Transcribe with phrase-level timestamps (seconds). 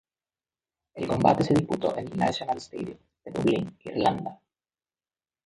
[0.95, 4.41] El combate se disputó en el National Stadium, de Dublín, Irlanda.